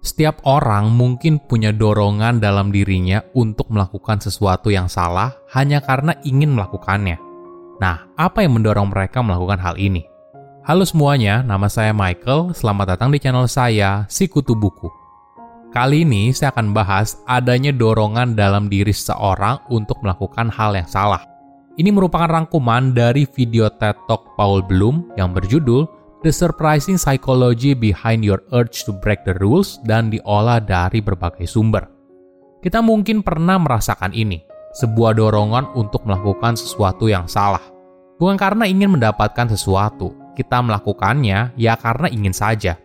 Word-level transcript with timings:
Setiap 0.00 0.40
orang 0.48 0.88
mungkin 0.96 1.36
punya 1.36 1.76
dorongan 1.76 2.40
dalam 2.40 2.72
dirinya 2.72 3.20
untuk 3.36 3.68
melakukan 3.68 4.16
sesuatu 4.16 4.72
yang 4.72 4.88
salah 4.88 5.36
hanya 5.52 5.84
karena 5.84 6.16
ingin 6.24 6.56
melakukannya. 6.56 7.20
Nah, 7.84 8.08
apa 8.16 8.40
yang 8.40 8.56
mendorong 8.56 8.88
mereka 8.88 9.20
melakukan 9.20 9.60
hal 9.60 9.76
ini? 9.76 10.08
Halo 10.64 10.88
semuanya, 10.88 11.44
nama 11.44 11.68
saya 11.68 11.92
Michael. 11.92 12.56
Selamat 12.56 12.96
datang 12.96 13.12
di 13.12 13.20
channel 13.20 13.44
saya, 13.44 14.08
Sikutu 14.08 14.56
Buku. 14.56 14.88
Kali 15.68 16.08
ini 16.08 16.32
saya 16.32 16.48
akan 16.56 16.72
bahas 16.72 17.20
adanya 17.28 17.68
dorongan 17.68 18.32
dalam 18.32 18.72
diri 18.72 18.96
seseorang 18.96 19.60
untuk 19.68 20.00
melakukan 20.00 20.48
hal 20.48 20.80
yang 20.80 20.88
salah. 20.88 21.28
Ini 21.76 21.92
merupakan 21.92 22.28
rangkuman 22.28 22.96
dari 22.96 23.28
video 23.28 23.68
TED 23.68 24.00
Talk 24.08 24.32
Paul 24.32 24.64
Bloom 24.64 25.12
yang 25.20 25.36
berjudul 25.36 25.99
The 26.20 26.28
Surprising 26.28 27.00
Psychology 27.00 27.72
Behind 27.72 28.20
Your 28.20 28.44
Urge 28.52 28.84
to 28.84 28.92
Break 28.92 29.24
the 29.24 29.32
Rules 29.40 29.80
dan 29.88 30.12
diolah 30.12 30.60
dari 30.60 31.00
berbagai 31.00 31.48
sumber. 31.48 31.88
Kita 32.60 32.84
mungkin 32.84 33.24
pernah 33.24 33.56
merasakan 33.56 34.12
ini, 34.12 34.44
sebuah 34.76 35.16
dorongan 35.16 35.72
untuk 35.72 36.04
melakukan 36.04 36.60
sesuatu 36.60 37.08
yang 37.08 37.24
salah. 37.24 37.64
Bukan 38.20 38.36
karena 38.36 38.68
ingin 38.68 38.92
mendapatkan 38.92 39.48
sesuatu, 39.48 40.12
kita 40.36 40.60
melakukannya 40.60 41.56
ya 41.56 41.72
karena 41.80 42.12
ingin 42.12 42.36
saja. 42.36 42.76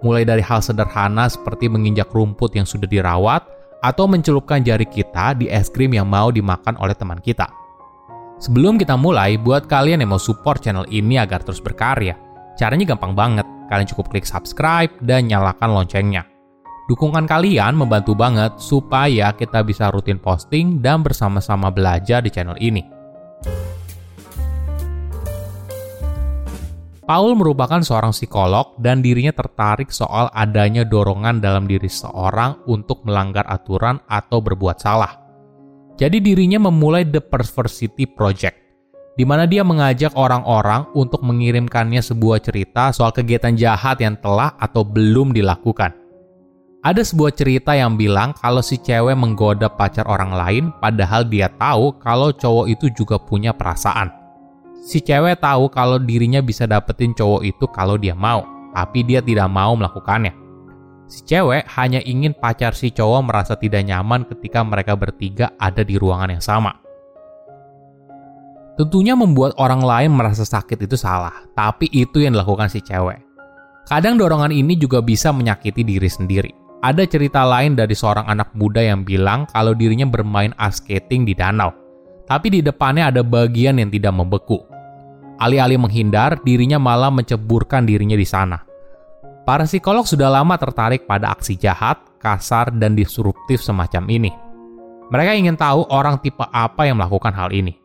Mulai 0.00 0.24
dari 0.24 0.40
hal 0.40 0.64
sederhana 0.64 1.28
seperti 1.28 1.68
menginjak 1.68 2.08
rumput 2.08 2.56
yang 2.56 2.64
sudah 2.64 2.88
dirawat, 2.88 3.44
atau 3.84 4.08
mencelupkan 4.08 4.64
jari 4.64 4.88
kita 4.88 5.36
di 5.36 5.52
es 5.52 5.68
krim 5.68 5.92
yang 5.92 6.08
mau 6.08 6.32
dimakan 6.32 6.80
oleh 6.80 6.96
teman 6.96 7.20
kita. 7.20 7.44
Sebelum 8.40 8.80
kita 8.80 8.96
mulai, 8.96 9.36
buat 9.36 9.68
kalian 9.68 10.00
yang 10.00 10.16
mau 10.16 10.22
support 10.22 10.64
channel 10.64 10.88
ini 10.88 11.20
agar 11.20 11.44
terus 11.44 11.60
berkarya, 11.60 12.16
Caranya 12.58 12.94
gampang 12.94 13.14
banget, 13.14 13.46
kalian 13.70 13.88
cukup 13.90 14.10
klik 14.10 14.26
subscribe 14.26 14.90
dan 15.04 15.30
nyalakan 15.30 15.74
loncengnya. 15.74 16.26
Dukungan 16.90 17.22
kalian 17.30 17.78
membantu 17.78 18.18
banget 18.18 18.58
supaya 18.58 19.30
kita 19.30 19.62
bisa 19.62 19.94
rutin 19.94 20.18
posting 20.18 20.82
dan 20.82 21.06
bersama-sama 21.06 21.70
belajar 21.70 22.18
di 22.18 22.34
channel 22.34 22.58
ini. 22.58 22.82
Paul 27.10 27.34
merupakan 27.34 27.82
seorang 27.82 28.14
psikolog 28.14 28.78
dan 28.78 29.02
dirinya 29.02 29.34
tertarik 29.34 29.90
soal 29.90 30.30
adanya 30.30 30.86
dorongan 30.86 31.42
dalam 31.42 31.66
diri 31.66 31.90
seorang 31.90 32.62
untuk 32.70 33.02
melanggar 33.02 33.42
aturan 33.50 33.98
atau 34.06 34.38
berbuat 34.38 34.78
salah. 34.78 35.18
Jadi 35.98 36.22
dirinya 36.22 36.70
memulai 36.70 37.02
The 37.02 37.18
Perversity 37.18 38.06
Project, 38.06 38.69
di 39.20 39.28
mana 39.28 39.44
dia 39.44 39.60
mengajak 39.60 40.16
orang-orang 40.16 40.88
untuk 40.96 41.20
mengirimkannya 41.20 42.00
sebuah 42.00 42.40
cerita 42.40 42.88
soal 42.88 43.12
kegiatan 43.12 43.52
jahat 43.52 44.00
yang 44.00 44.16
telah 44.16 44.56
atau 44.56 44.80
belum 44.80 45.36
dilakukan. 45.36 45.92
Ada 46.80 47.04
sebuah 47.04 47.36
cerita 47.36 47.76
yang 47.76 48.00
bilang 48.00 48.32
kalau 48.32 48.64
si 48.64 48.80
cewek 48.80 49.12
menggoda 49.12 49.68
pacar 49.68 50.08
orang 50.08 50.32
lain 50.32 50.64
padahal 50.80 51.28
dia 51.28 51.52
tahu 51.52 52.00
kalau 52.00 52.32
cowok 52.32 52.72
itu 52.72 52.88
juga 52.96 53.20
punya 53.20 53.52
perasaan. 53.52 54.08
Si 54.88 55.04
cewek 55.04 55.44
tahu 55.44 55.68
kalau 55.68 56.00
dirinya 56.00 56.40
bisa 56.40 56.64
dapetin 56.64 57.12
cowok 57.12 57.44
itu 57.44 57.68
kalau 57.68 58.00
dia 58.00 58.16
mau, 58.16 58.48
tapi 58.72 59.04
dia 59.04 59.20
tidak 59.20 59.52
mau 59.52 59.76
melakukannya. 59.76 60.32
Si 61.04 61.28
cewek 61.28 61.68
hanya 61.76 62.00
ingin 62.08 62.32
pacar 62.32 62.72
si 62.72 62.88
cowok 62.88 63.20
merasa 63.28 63.52
tidak 63.52 63.84
nyaman 63.84 64.24
ketika 64.24 64.64
mereka 64.64 64.96
bertiga 64.96 65.52
ada 65.60 65.84
di 65.84 66.00
ruangan 66.00 66.32
yang 66.32 66.40
sama. 66.40 66.72
Tentunya 68.80 69.12
membuat 69.12 69.52
orang 69.60 69.84
lain 69.84 70.16
merasa 70.16 70.40
sakit 70.40 70.88
itu 70.88 70.96
salah, 70.96 71.44
tapi 71.52 71.84
itu 71.92 72.24
yang 72.24 72.32
dilakukan 72.32 72.72
si 72.72 72.80
cewek. 72.80 73.20
Kadang 73.84 74.16
dorongan 74.16 74.48
ini 74.48 74.72
juga 74.72 75.04
bisa 75.04 75.36
menyakiti 75.36 75.84
diri 75.84 76.08
sendiri. 76.08 76.48
Ada 76.80 77.04
cerita 77.04 77.44
lain 77.44 77.76
dari 77.76 77.92
seorang 77.92 78.24
anak 78.24 78.56
muda 78.56 78.80
yang 78.80 79.04
bilang 79.04 79.44
kalau 79.52 79.76
dirinya 79.76 80.08
bermain 80.08 80.56
ice 80.56 80.80
skating 80.80 81.28
di 81.28 81.36
danau, 81.36 81.76
tapi 82.24 82.48
di 82.48 82.64
depannya 82.64 83.12
ada 83.12 83.20
bagian 83.20 83.76
yang 83.76 83.92
tidak 83.92 84.16
membeku. 84.16 84.64
Alih-alih 85.36 85.76
menghindar, 85.76 86.40
dirinya 86.40 86.80
malah 86.80 87.12
menceburkan 87.12 87.84
dirinya 87.84 88.16
di 88.16 88.24
sana. 88.24 88.64
Para 89.44 89.68
psikolog 89.68 90.08
sudah 90.08 90.32
lama 90.32 90.56
tertarik 90.56 91.04
pada 91.04 91.36
aksi 91.36 91.60
jahat, 91.60 92.00
kasar, 92.16 92.72
dan 92.72 92.96
disruptif 92.96 93.60
semacam 93.60 94.08
ini. 94.08 94.32
Mereka 95.12 95.36
ingin 95.36 95.60
tahu 95.60 95.84
orang 95.92 96.16
tipe 96.24 96.48
apa 96.48 96.88
yang 96.88 96.96
melakukan 96.96 97.36
hal 97.36 97.52
ini. 97.52 97.79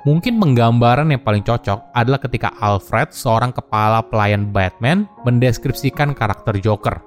Mungkin 0.00 0.40
penggambaran 0.40 1.12
yang 1.12 1.20
paling 1.20 1.44
cocok 1.44 1.92
adalah 1.92 2.16
ketika 2.16 2.56
Alfred, 2.56 3.12
seorang 3.12 3.52
kepala 3.52 4.00
pelayan 4.00 4.48
Batman, 4.48 5.04
mendeskripsikan 5.28 6.16
karakter 6.16 6.56
Joker. 6.56 7.04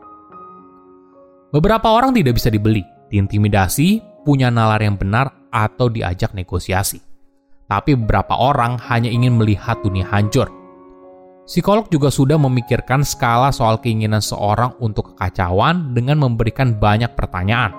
Beberapa 1.49 1.89
orang 1.89 2.13
tidak 2.13 2.37
bisa 2.37 2.53
dibeli, 2.53 2.85
diintimidasi, 3.09 3.97
punya 4.21 4.53
nalar 4.53 4.77
yang 4.85 4.93
benar, 4.93 5.33
atau 5.49 5.89
diajak 5.89 6.37
negosiasi. 6.37 7.01
Tapi 7.65 7.97
beberapa 7.97 8.37
orang 8.37 8.77
hanya 8.85 9.09
ingin 9.09 9.41
melihat 9.41 9.81
dunia 9.81 10.05
hancur. 10.13 10.49
Psikolog 11.49 11.89
juga 11.89 12.13
sudah 12.13 12.37
memikirkan 12.37 13.01
skala 13.01 13.49
soal 13.49 13.81
keinginan 13.81 14.21
seorang 14.21 14.77
untuk 14.77 15.17
kekacauan 15.17 15.97
dengan 15.97 16.21
memberikan 16.21 16.77
banyak 16.77 17.09
pertanyaan. 17.17 17.73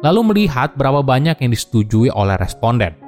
Lalu 0.00 0.32
melihat 0.32 0.72
berapa 0.72 1.04
banyak 1.04 1.36
yang 1.36 1.50
disetujui 1.52 2.08
oleh 2.08 2.34
responden 2.40 3.07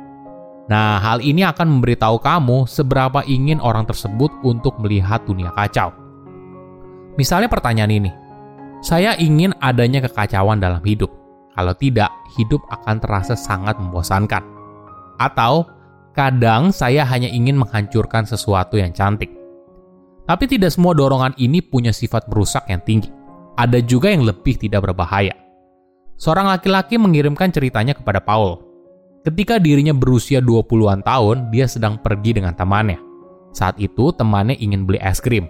Nah, 0.70 1.02
hal 1.02 1.18
ini 1.18 1.42
akan 1.42 1.66
memberitahu 1.66 2.22
kamu 2.22 2.70
seberapa 2.70 3.26
ingin 3.26 3.58
orang 3.58 3.90
tersebut 3.90 4.30
untuk 4.46 4.78
melihat 4.78 5.18
dunia 5.26 5.50
kacau. 5.50 5.90
Misalnya 7.18 7.50
pertanyaan 7.50 7.90
ini, 7.90 8.10
saya 8.78 9.18
ingin 9.18 9.50
adanya 9.58 9.98
kekacauan 10.06 10.62
dalam 10.62 10.78
hidup. 10.86 11.10
Kalau 11.58 11.74
tidak, 11.74 12.14
hidup 12.38 12.62
akan 12.70 13.02
terasa 13.02 13.34
sangat 13.34 13.82
membosankan. 13.82 14.46
Atau, 15.18 15.66
kadang 16.14 16.70
saya 16.70 17.02
hanya 17.02 17.26
ingin 17.26 17.58
menghancurkan 17.58 18.22
sesuatu 18.22 18.78
yang 18.78 18.94
cantik. 18.94 19.34
Tapi 20.30 20.46
tidak 20.46 20.70
semua 20.70 20.94
dorongan 20.94 21.34
ini 21.42 21.58
punya 21.58 21.90
sifat 21.90 22.30
merusak 22.30 22.70
yang 22.70 22.78
tinggi. 22.86 23.10
Ada 23.58 23.82
juga 23.82 24.14
yang 24.14 24.22
lebih 24.22 24.54
tidak 24.54 24.86
berbahaya. 24.86 25.34
Seorang 26.14 26.46
laki-laki 26.46 26.94
mengirimkan 26.94 27.50
ceritanya 27.50 27.98
kepada 27.98 28.22
Paul, 28.22 28.69
Ketika 29.20 29.60
dirinya 29.60 29.92
berusia 29.92 30.40
20-an 30.40 31.04
tahun, 31.04 31.52
dia 31.52 31.68
sedang 31.68 32.00
pergi 32.00 32.40
dengan 32.40 32.56
temannya. 32.56 32.96
Saat 33.52 33.76
itu, 33.76 34.08
temannya 34.16 34.56
ingin 34.56 34.88
beli 34.88 34.96
es 34.96 35.20
krim. 35.20 35.44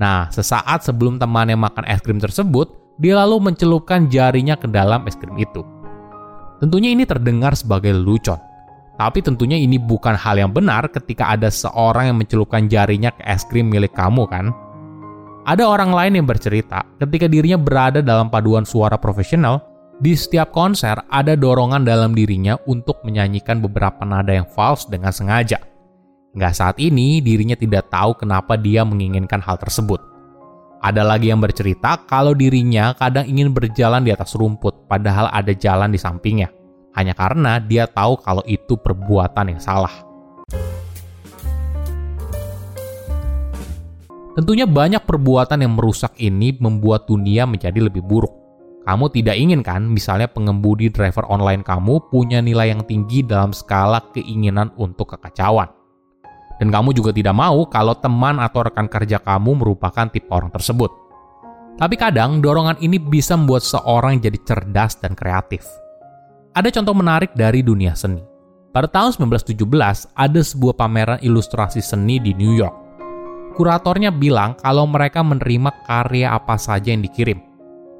Nah, 0.00 0.32
sesaat 0.32 0.88
sebelum 0.88 1.20
temannya 1.20 1.52
makan 1.52 1.84
es 1.84 2.00
krim 2.00 2.16
tersebut, 2.16 2.72
dia 2.96 3.20
lalu 3.20 3.52
mencelupkan 3.52 4.08
jarinya 4.08 4.56
ke 4.56 4.64
dalam 4.64 5.04
es 5.04 5.12
krim 5.12 5.36
itu. 5.36 5.60
Tentunya 6.64 6.96
ini 6.96 7.04
terdengar 7.04 7.52
sebagai 7.52 7.92
lelucon. 7.92 8.40
Tapi 8.96 9.20
tentunya 9.20 9.60
ini 9.60 9.76
bukan 9.76 10.16
hal 10.16 10.40
yang 10.40 10.48
benar 10.48 10.88
ketika 10.88 11.36
ada 11.36 11.52
seorang 11.52 12.08
yang 12.08 12.16
mencelupkan 12.16 12.64
jarinya 12.64 13.12
ke 13.12 13.28
es 13.28 13.44
krim 13.44 13.68
milik 13.68 13.92
kamu 13.92 14.24
kan? 14.24 14.56
Ada 15.44 15.68
orang 15.68 15.92
lain 15.92 16.22
yang 16.22 16.24
bercerita 16.24 16.80
ketika 16.96 17.28
dirinya 17.28 17.60
berada 17.60 18.00
dalam 18.00 18.32
paduan 18.32 18.64
suara 18.64 18.96
profesional, 18.96 19.71
di 20.00 20.16
setiap 20.16 20.54
konser 20.54 20.96
ada 21.12 21.36
dorongan 21.36 21.84
dalam 21.84 22.16
dirinya 22.16 22.56
untuk 22.64 23.04
menyanyikan 23.04 23.60
beberapa 23.60 24.06
nada 24.08 24.32
yang 24.32 24.48
false 24.48 24.88
dengan 24.88 25.12
sengaja. 25.12 25.60
Nggak 26.32 26.54
saat 26.56 26.76
ini 26.80 27.20
dirinya 27.20 27.52
tidak 27.52 27.92
tahu 27.92 28.16
kenapa 28.16 28.56
dia 28.56 28.88
menginginkan 28.88 29.44
hal 29.44 29.60
tersebut. 29.60 30.00
Ada 30.82 31.04
lagi 31.06 31.30
yang 31.30 31.38
bercerita 31.38 32.00
kalau 32.08 32.34
dirinya 32.34 32.96
kadang 32.98 33.28
ingin 33.28 33.54
berjalan 33.54 34.02
di 34.02 34.10
atas 34.10 34.34
rumput, 34.34 34.90
padahal 34.90 35.30
ada 35.30 35.54
jalan 35.54 35.92
di 35.92 36.00
sampingnya. 36.00 36.50
Hanya 36.96 37.14
karena 37.14 37.62
dia 37.62 37.86
tahu 37.86 38.18
kalau 38.18 38.42
itu 38.48 38.74
perbuatan 38.80 39.54
yang 39.54 39.60
salah. 39.62 39.92
Tentunya 44.32 44.64
banyak 44.64 45.04
perbuatan 45.04 45.60
yang 45.60 45.76
merusak 45.76 46.16
ini 46.16 46.56
membuat 46.56 47.04
dunia 47.04 47.44
menjadi 47.44 47.78
lebih 47.78 48.00
buruk. 48.00 48.41
Kamu 48.82 49.14
tidak 49.14 49.38
ingin 49.38 49.62
kan 49.62 49.86
misalnya 49.86 50.26
pengemudi 50.26 50.90
driver 50.90 51.22
online 51.30 51.62
kamu 51.62 52.02
punya 52.10 52.42
nilai 52.42 52.74
yang 52.74 52.82
tinggi 52.82 53.22
dalam 53.22 53.54
skala 53.54 54.02
keinginan 54.10 54.74
untuk 54.74 55.14
kekacauan. 55.14 55.70
Dan 56.58 56.74
kamu 56.74 56.90
juga 56.90 57.14
tidak 57.14 57.34
mau 57.34 57.62
kalau 57.70 57.94
teman 57.94 58.42
atau 58.42 58.66
rekan 58.66 58.90
kerja 58.90 59.22
kamu 59.22 59.62
merupakan 59.62 60.10
tipe 60.10 60.26
orang 60.34 60.50
tersebut. 60.50 60.90
Tapi 61.78 61.94
kadang 61.94 62.42
dorongan 62.42 62.78
ini 62.82 62.98
bisa 62.98 63.38
membuat 63.38 63.62
seorang 63.62 64.18
jadi 64.18 64.38
cerdas 64.42 64.98
dan 64.98 65.14
kreatif. 65.14 65.62
Ada 66.52 66.68
contoh 66.68 66.92
menarik 66.92 67.32
dari 67.32 67.64
dunia 67.64 67.96
seni. 67.96 68.20
Pada 68.72 68.88
tahun 68.88 69.16
1917, 69.16 70.16
ada 70.16 70.40
sebuah 70.40 70.74
pameran 70.76 71.20
ilustrasi 71.20 71.80
seni 71.80 72.20
di 72.20 72.32
New 72.32 72.56
York. 72.56 72.76
Kuratornya 73.52 74.08
bilang 74.08 74.56
kalau 74.56 74.88
mereka 74.88 75.20
menerima 75.20 75.84
karya 75.84 76.32
apa 76.32 76.56
saja 76.56 76.88
yang 76.88 77.04
dikirim. 77.04 77.51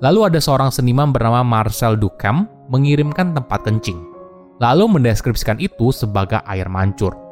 Lalu 0.03 0.35
ada 0.35 0.41
seorang 0.43 0.75
seniman 0.75 1.15
bernama 1.15 1.47
Marcel 1.47 1.95
Duchamp 1.95 2.51
mengirimkan 2.69 3.39
tempat 3.39 3.63
kencing. 3.63 4.03
Lalu 4.59 4.99
mendeskripsikan 4.99 5.63
itu 5.63 5.95
sebagai 5.95 6.43
air 6.47 6.67
mancur 6.67 7.23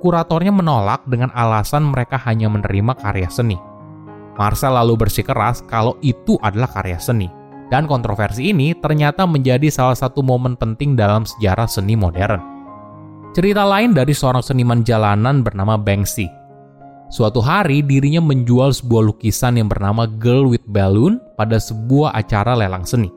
kuratornya 0.00 0.50
menolak 0.50 1.04
dengan 1.06 1.28
alasan 1.36 1.92
mereka 1.92 2.16
hanya 2.24 2.48
menerima 2.48 2.96
karya 2.96 3.28
seni. 3.28 3.60
Marcel 4.40 4.72
lalu 4.72 4.96
bersikeras 4.96 5.60
kalau 5.68 6.00
itu 6.00 6.40
adalah 6.40 6.72
karya 6.72 6.96
seni. 6.96 7.28
Dan 7.70 7.86
kontroversi 7.86 8.50
ini 8.50 8.74
ternyata 8.74 9.28
menjadi 9.30 9.70
salah 9.70 9.94
satu 9.94 10.26
momen 10.26 10.58
penting 10.58 10.98
dalam 10.98 11.22
sejarah 11.22 11.70
seni 11.70 11.94
modern. 11.94 12.42
Cerita 13.30 13.62
lain 13.62 13.94
dari 13.94 14.10
seorang 14.10 14.42
seniman 14.42 14.82
jalanan 14.82 15.46
bernama 15.46 15.78
Banksy. 15.78 16.26
Suatu 17.14 17.38
hari 17.38 17.86
dirinya 17.86 18.18
menjual 18.18 18.74
sebuah 18.74 19.14
lukisan 19.14 19.54
yang 19.54 19.70
bernama 19.70 20.10
Girl 20.18 20.50
with 20.50 20.66
Balloon 20.66 21.22
pada 21.40 21.56
sebuah 21.56 22.12
acara 22.12 22.52
lelang 22.52 22.84
seni. 22.84 23.08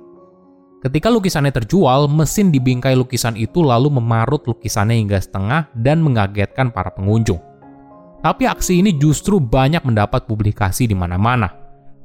Ketika 0.80 1.12
lukisannya 1.12 1.52
terjual, 1.52 2.08
mesin 2.08 2.56
di 2.56 2.64
bingkai 2.64 2.96
lukisan 2.96 3.36
itu 3.36 3.60
lalu 3.60 4.00
memarut 4.00 4.48
lukisannya 4.48 4.96
hingga 4.96 5.20
setengah 5.20 5.68
dan 5.76 6.00
mengagetkan 6.00 6.72
para 6.72 6.92
pengunjung. 6.96 7.40
Tapi 8.24 8.48
aksi 8.48 8.80
ini 8.80 8.96
justru 8.96 9.44
banyak 9.44 9.84
mendapat 9.84 10.24
publikasi 10.24 10.88
di 10.88 10.96
mana-mana. 10.96 11.52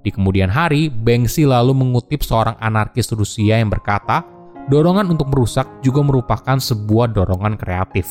Di 0.03 0.11
kemudian 0.11 0.51
hari, 0.51 0.91
Banksy 0.91 1.47
lalu 1.47 1.75
mengutip 1.75 2.27
seorang 2.27 2.59
anarkis 2.59 3.11
Rusia 3.15 3.59
yang 3.59 3.71
berkata, 3.71 4.27
dorongan 4.67 5.15
untuk 5.15 5.31
merusak 5.31 5.67
juga 5.83 6.03
merupakan 6.03 6.59
sebuah 6.59 7.15
dorongan 7.15 7.55
kreatif. 7.59 8.07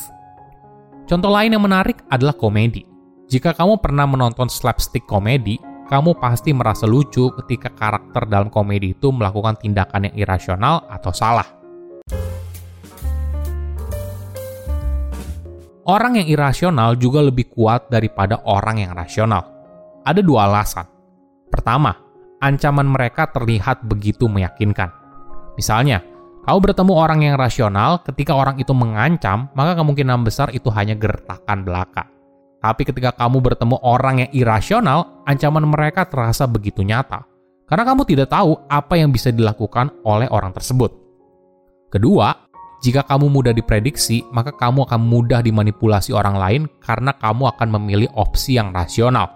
Contoh 1.08 1.32
lain 1.32 1.56
yang 1.56 1.64
menarik 1.64 2.04
adalah 2.12 2.36
komedi. 2.36 2.84
Jika 3.28 3.56
kamu 3.56 3.80
pernah 3.80 4.04
menonton 4.04 4.48
slapstick 4.52 5.04
komedi, 5.08 5.56
kamu 5.88 6.20
pasti 6.20 6.52
merasa 6.52 6.84
lucu 6.84 7.32
ketika 7.42 7.72
karakter 7.72 8.28
dalam 8.28 8.52
komedi 8.52 8.92
itu 8.92 9.08
melakukan 9.08 9.56
tindakan 9.56 10.12
yang 10.12 10.16
irasional 10.20 10.84
atau 10.84 11.12
salah. 11.16 11.48
Orang 15.88 16.20
yang 16.20 16.28
irasional 16.28 17.00
juga 17.00 17.24
lebih 17.24 17.48
kuat 17.48 17.88
daripada 17.88 18.44
orang 18.44 18.84
yang 18.84 18.92
rasional. 18.92 19.40
Ada 20.04 20.20
dua 20.20 20.44
alasan. 20.44 20.84
Pertama, 21.48 21.96
ancaman 22.44 22.84
mereka 22.84 23.32
terlihat 23.32 23.88
begitu 23.88 24.28
meyakinkan. 24.28 24.92
Misalnya, 25.56 26.04
kau 26.44 26.60
bertemu 26.60 26.92
orang 26.92 27.24
yang 27.24 27.40
rasional, 27.40 28.04
ketika 28.04 28.36
orang 28.36 28.60
itu 28.60 28.76
mengancam, 28.76 29.48
maka 29.56 29.80
kemungkinan 29.80 30.20
besar 30.20 30.52
itu 30.52 30.68
hanya 30.68 30.92
gertakan 30.92 31.64
belaka. 31.64 32.17
Tapi 32.58 32.82
ketika 32.82 33.14
kamu 33.14 33.38
bertemu 33.38 33.76
orang 33.86 34.26
yang 34.26 34.30
irasional, 34.34 35.22
ancaman 35.24 35.62
mereka 35.62 36.06
terasa 36.10 36.44
begitu 36.50 36.82
nyata. 36.82 37.22
Karena 37.68 37.84
kamu 37.86 38.02
tidak 38.08 38.32
tahu 38.32 38.58
apa 38.66 38.98
yang 38.98 39.14
bisa 39.14 39.30
dilakukan 39.30 39.92
oleh 40.02 40.26
orang 40.32 40.50
tersebut. 40.50 40.90
Kedua, 41.92 42.34
jika 42.82 43.06
kamu 43.06 43.30
mudah 43.30 43.54
diprediksi, 43.54 44.26
maka 44.34 44.54
kamu 44.54 44.86
akan 44.86 45.00
mudah 45.02 45.42
dimanipulasi 45.42 46.10
orang 46.14 46.36
lain 46.38 46.62
karena 46.82 47.14
kamu 47.14 47.50
akan 47.54 47.68
memilih 47.78 48.10
opsi 48.14 48.58
yang 48.58 48.74
rasional. 48.74 49.30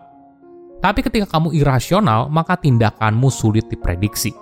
Tapi 0.82 0.98
ketika 1.06 1.38
kamu 1.38 1.54
irasional, 1.54 2.26
maka 2.26 2.58
tindakanmu 2.58 3.30
sulit 3.30 3.70
diprediksi. 3.70 4.34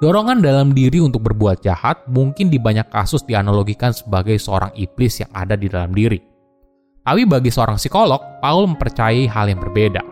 Dorongan 0.00 0.42
dalam 0.42 0.72
diri 0.72 0.98
untuk 0.98 1.28
berbuat 1.28 1.62
jahat 1.62 2.08
mungkin 2.08 2.50
di 2.50 2.58
banyak 2.58 2.88
kasus 2.90 3.22
dianalogikan 3.22 3.94
sebagai 3.94 4.34
seorang 4.40 4.72
iblis 4.74 5.22
yang 5.22 5.30
ada 5.30 5.54
di 5.54 5.68
dalam 5.70 5.92
diri. 5.94 6.31
Tapi 7.02 7.26
bagi 7.26 7.50
seorang 7.50 7.82
psikolog, 7.82 8.38
Paul 8.38 8.70
mempercayai 8.70 9.26
hal 9.26 9.50
yang 9.50 9.58
berbeda. 9.58 10.02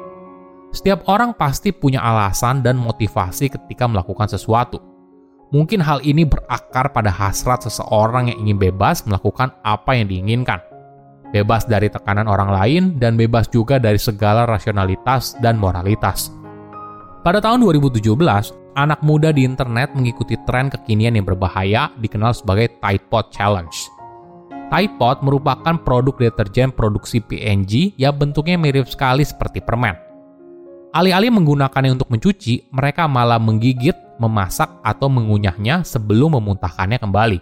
Setiap 0.75 1.07
orang 1.07 1.39
pasti 1.39 1.71
punya 1.71 2.03
alasan 2.03 2.67
dan 2.67 2.75
motivasi 2.79 3.47
ketika 3.47 3.87
melakukan 3.87 4.27
sesuatu. 4.27 4.83
Mungkin 5.55 5.83
hal 5.83 6.03
ini 6.03 6.27
berakar 6.27 6.91
pada 6.91 7.11
hasrat 7.11 7.63
seseorang 7.67 8.31
yang 8.35 8.39
ingin 8.43 8.59
bebas 8.59 9.07
melakukan 9.07 9.55
apa 9.63 9.99
yang 9.99 10.11
diinginkan. 10.11 10.59
Bebas 11.31 11.63
dari 11.67 11.87
tekanan 11.87 12.27
orang 12.27 12.51
lain 12.51 12.83
dan 12.99 13.15
bebas 13.15 13.47
juga 13.47 13.79
dari 13.79 13.99
segala 13.99 14.47
rasionalitas 14.47 15.39
dan 15.39 15.59
moralitas. 15.63 16.35
Pada 17.23 17.39
tahun 17.39 17.67
2017, 17.67 18.03
anak 18.75 18.99
muda 19.07 19.31
di 19.31 19.47
internet 19.47 19.95
mengikuti 19.95 20.35
tren 20.43 20.67
kekinian 20.71 21.15
yang 21.15 21.27
berbahaya 21.27 21.95
dikenal 22.03 22.35
sebagai 22.35 22.79
Tide 22.83 23.07
Pod 23.07 23.31
Challenge 23.31 24.00
Tide 24.71 24.95
merupakan 25.27 25.75
produk 25.83 26.15
deterjen 26.15 26.71
produksi 26.71 27.19
PNG 27.19 27.99
yang 27.99 28.15
bentuknya 28.15 28.55
mirip 28.55 28.87
sekali 28.87 29.27
seperti 29.27 29.59
permen. 29.59 29.99
Alih-alih 30.95 31.35
menggunakannya 31.35 31.99
untuk 31.99 32.07
mencuci, 32.11 32.71
mereka 32.71 33.11
malah 33.11 33.43
menggigit, 33.43 33.95
memasak, 34.23 34.71
atau 34.87 35.11
mengunyahnya 35.11 35.83
sebelum 35.83 36.39
memuntahkannya 36.39 37.03
kembali. 37.03 37.39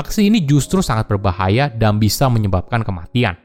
Aksi 0.00 0.32
ini 0.32 0.40
justru 0.48 0.80
sangat 0.80 1.12
berbahaya 1.12 1.68
dan 1.68 2.00
bisa 2.00 2.28
menyebabkan 2.32 2.80
kematian. 2.80 3.36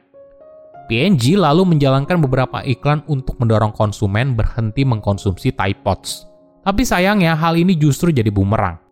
PNG 0.87 1.35
lalu 1.35 1.75
menjalankan 1.75 2.17
beberapa 2.17 2.63
iklan 2.63 3.03
untuk 3.11 3.37
mendorong 3.43 3.75
konsumen 3.75 4.39
berhenti 4.39 4.87
mengkonsumsi 4.87 5.51
Tide 5.51 5.83
Pods. 5.83 6.25
Tapi 6.63 6.81
sayangnya 6.87 7.35
hal 7.35 7.59
ini 7.59 7.75
justru 7.75 8.09
jadi 8.09 8.31
bumerang. 8.33 8.88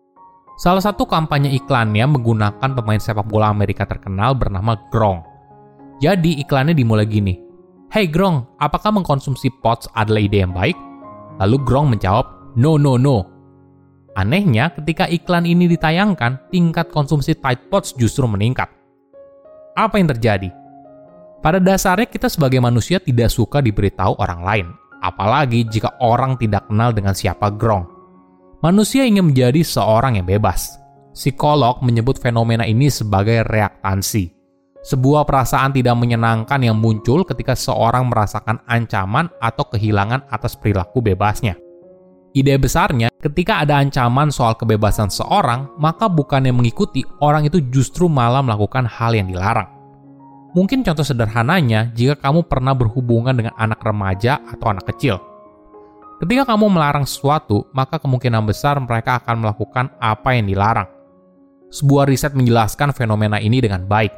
Salah 0.58 0.82
satu 0.82 1.06
kampanye 1.06 1.54
iklannya 1.54 2.02
menggunakan 2.02 2.70
pemain 2.74 2.98
sepak 2.98 3.30
bola 3.30 3.46
Amerika 3.46 3.86
terkenal 3.86 4.34
bernama 4.34 4.74
Gronk. 4.90 5.22
Jadi 6.02 6.42
iklannya 6.42 6.74
dimulai 6.74 7.06
gini, 7.06 7.38
Hey 7.94 8.10
Gronk, 8.10 8.58
apakah 8.58 8.90
mengkonsumsi 8.90 9.54
pots 9.62 9.86
adalah 9.94 10.18
ide 10.18 10.42
yang 10.42 10.50
baik? 10.50 10.74
Lalu 11.38 11.56
Gronk 11.62 11.94
menjawab, 11.94 12.26
No, 12.58 12.74
no, 12.74 12.98
no. 12.98 13.22
Anehnya, 14.18 14.74
ketika 14.74 15.06
iklan 15.06 15.46
ini 15.46 15.70
ditayangkan, 15.70 16.50
tingkat 16.50 16.90
konsumsi 16.90 17.38
Tide 17.38 17.70
Pods 17.70 17.94
justru 17.94 18.26
meningkat. 18.26 18.66
Apa 19.78 19.94
yang 20.02 20.10
terjadi? 20.10 20.50
Pada 21.38 21.62
dasarnya 21.62 22.10
kita 22.10 22.26
sebagai 22.26 22.58
manusia 22.58 22.98
tidak 22.98 23.30
suka 23.30 23.62
diberitahu 23.62 24.18
orang 24.18 24.42
lain, 24.42 24.66
apalagi 25.06 25.62
jika 25.70 25.94
orang 26.02 26.34
tidak 26.34 26.66
kenal 26.66 26.90
dengan 26.90 27.14
siapa 27.14 27.46
Gronk. 27.54 27.97
Manusia 28.58 29.06
ingin 29.06 29.30
menjadi 29.30 29.62
seorang 29.62 30.18
yang 30.18 30.26
bebas. 30.26 30.82
Psikolog 31.14 31.78
menyebut 31.78 32.18
fenomena 32.18 32.66
ini 32.66 32.90
sebagai 32.90 33.46
reaktansi, 33.46 34.34
sebuah 34.82 35.22
perasaan 35.22 35.70
tidak 35.70 35.94
menyenangkan 35.94 36.66
yang 36.66 36.74
muncul 36.74 37.22
ketika 37.22 37.54
seorang 37.54 38.10
merasakan 38.10 38.58
ancaman 38.66 39.30
atau 39.38 39.62
kehilangan 39.70 40.26
atas 40.26 40.58
perilaku 40.58 40.98
bebasnya. 40.98 41.54
Ide 42.34 42.58
besarnya, 42.58 43.14
ketika 43.22 43.62
ada 43.62 43.78
ancaman 43.78 44.34
soal 44.34 44.58
kebebasan 44.58 45.06
seorang, 45.06 45.78
maka 45.78 46.10
bukan 46.10 46.50
yang 46.50 46.58
mengikuti, 46.58 47.06
orang 47.22 47.46
itu 47.46 47.62
justru 47.70 48.10
malah 48.10 48.42
melakukan 48.42 48.90
hal 48.90 49.14
yang 49.14 49.30
dilarang. 49.30 49.70
Mungkin 50.58 50.82
contoh 50.82 51.06
sederhananya, 51.06 51.94
jika 51.94 52.18
kamu 52.18 52.50
pernah 52.50 52.74
berhubungan 52.74 53.38
dengan 53.38 53.54
anak 53.54 53.78
remaja 53.86 54.42
atau 54.50 54.74
anak 54.74 54.90
kecil, 54.90 55.27
Ketika 56.18 56.50
kamu 56.50 56.66
melarang 56.66 57.06
sesuatu, 57.06 57.70
maka 57.70 58.02
kemungkinan 58.02 58.42
besar 58.42 58.82
mereka 58.82 59.22
akan 59.22 59.38
melakukan 59.38 59.86
apa 60.02 60.34
yang 60.34 60.50
dilarang. 60.50 60.90
Sebuah 61.70 62.10
riset 62.10 62.34
menjelaskan 62.34 62.90
fenomena 62.90 63.38
ini 63.38 63.62
dengan 63.62 63.86
baik. 63.86 64.10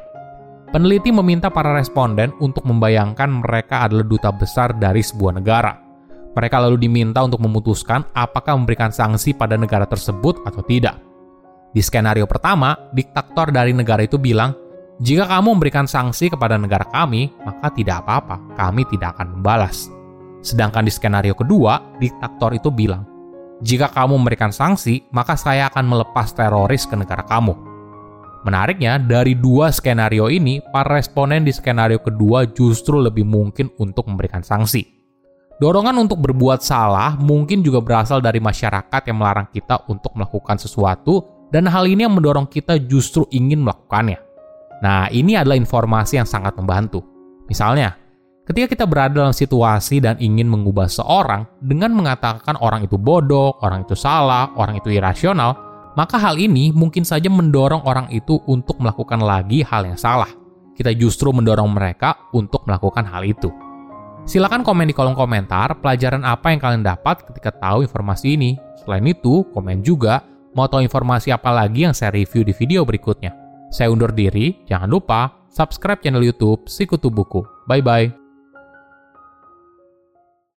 Peneliti 0.73 1.13
meminta 1.13 1.53
para 1.53 1.77
responden 1.77 2.33
untuk 2.41 2.65
membayangkan 2.65 3.45
mereka 3.45 3.85
adalah 3.85 4.07
duta 4.07 4.33
besar 4.33 4.73
dari 4.73 5.05
sebuah 5.05 5.37
negara. 5.37 5.77
Mereka 6.33 6.57
lalu 6.63 6.89
diminta 6.89 7.21
untuk 7.21 7.43
memutuskan 7.43 8.01
apakah 8.17 8.57
memberikan 8.57 8.89
sanksi 8.89 9.37
pada 9.37 9.53
negara 9.53 9.85
tersebut 9.85 10.41
atau 10.41 10.65
tidak. 10.65 10.97
Di 11.69 11.85
skenario 11.85 12.25
pertama, 12.25 12.73
diktator 12.97 13.53
dari 13.53 13.77
negara 13.77 14.01
itu 14.01 14.17
bilang, 14.17 14.57
"Jika 14.97 15.29
kamu 15.29 15.53
memberikan 15.53 15.85
sanksi 15.85 16.33
kepada 16.33 16.57
negara 16.57 16.87
kami, 16.87 17.29
maka 17.45 17.69
tidak 17.77 18.01
apa-apa, 18.01 18.41
kami 18.57 18.89
tidak 18.89 19.13
akan 19.19 19.37
membalas." 19.37 20.00
Sedangkan 20.41 20.85
di 20.85 20.91
skenario 20.93 21.37
kedua, 21.37 21.97
diktator 22.01 22.57
itu 22.57 22.73
bilang, 22.73 23.05
jika 23.61 23.93
kamu 23.93 24.17
memberikan 24.17 24.49
sanksi, 24.49 25.05
maka 25.13 25.37
saya 25.37 25.69
akan 25.69 25.85
melepas 25.85 26.33
teroris 26.33 26.89
ke 26.89 26.97
negara 26.97 27.21
kamu. 27.21 27.53
Menariknya, 28.41 28.97
dari 28.97 29.37
dua 29.37 29.69
skenario 29.69 30.25
ini, 30.33 30.57
para 30.73 30.97
responden 30.97 31.45
di 31.45 31.53
skenario 31.53 32.01
kedua 32.01 32.49
justru 32.49 32.97
lebih 32.97 33.21
mungkin 33.21 33.69
untuk 33.77 34.09
memberikan 34.09 34.41
sanksi. 34.41 34.81
Dorongan 35.61 35.93
untuk 36.01 36.17
berbuat 36.25 36.65
salah 36.65 37.13
mungkin 37.21 37.61
juga 37.61 37.85
berasal 37.85 38.17
dari 38.17 38.41
masyarakat 38.41 39.01
yang 39.05 39.17
melarang 39.21 39.45
kita 39.53 39.85
untuk 39.85 40.17
melakukan 40.17 40.57
sesuatu, 40.57 41.45
dan 41.53 41.69
hal 41.69 41.85
ini 41.85 42.01
yang 42.01 42.17
mendorong 42.17 42.49
kita 42.49 42.81
justru 42.89 43.29
ingin 43.29 43.61
melakukannya. 43.61 44.17
Nah, 44.81 45.05
ini 45.13 45.37
adalah 45.37 45.53
informasi 45.53 46.17
yang 46.17 46.25
sangat 46.25 46.57
membantu. 46.57 47.05
Misalnya, 47.45 47.93
Ketika 48.41 48.67
kita 48.73 48.85
berada 48.89 49.21
dalam 49.21 49.35
situasi 49.37 50.01
dan 50.01 50.17
ingin 50.17 50.49
mengubah 50.49 50.89
seorang 50.89 51.45
dengan 51.61 51.93
mengatakan 51.93 52.57
orang 52.57 52.89
itu 52.89 52.97
bodoh, 52.97 53.53
orang 53.61 53.85
itu 53.85 53.93
salah, 53.93 54.49
orang 54.57 54.81
itu 54.81 54.89
irasional, 54.89 55.53
maka 55.93 56.17
hal 56.17 56.41
ini 56.41 56.73
mungkin 56.73 57.05
saja 57.05 57.29
mendorong 57.29 57.85
orang 57.85 58.09
itu 58.09 58.41
untuk 58.49 58.81
melakukan 58.81 59.21
lagi 59.21 59.61
hal 59.61 59.85
yang 59.85 59.99
salah. 59.99 60.29
Kita 60.73 60.89
justru 60.97 61.29
mendorong 61.29 61.69
mereka 61.69 62.17
untuk 62.33 62.65
melakukan 62.65 63.05
hal 63.05 63.21
itu. 63.29 63.53
Silahkan 64.25 64.65
komen 64.65 64.89
di 64.89 64.95
kolom 64.97 65.13
komentar 65.13 65.77
pelajaran 65.77 66.25
apa 66.25 66.49
yang 66.49 66.61
kalian 66.61 66.83
dapat 66.85 67.21
ketika 67.25 67.53
tahu 67.53 67.85
informasi 67.85 68.37
ini. 68.37 68.57
Selain 68.81 69.05
itu, 69.05 69.45
komen 69.53 69.85
juga 69.85 70.25
mau 70.57 70.65
tahu 70.65 70.81
informasi 70.81 71.29
apa 71.29 71.53
lagi 71.53 71.85
yang 71.85 71.93
saya 71.93 72.09
review 72.09 72.41
di 72.41 72.53
video 72.57 72.81
berikutnya. 72.81 73.37
Saya 73.69 73.93
undur 73.93 74.09
diri, 74.09 74.65
jangan 74.65 74.89
lupa 74.89 75.45
subscribe 75.47 76.01
channel 76.01 76.25
YouTube 76.25 76.65
Sikutu 76.65 77.13
Buku. 77.13 77.45
Bye 77.69 77.85
bye. 77.85 78.20